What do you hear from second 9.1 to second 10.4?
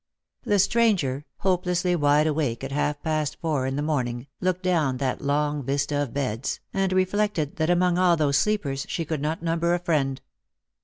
not number a friend.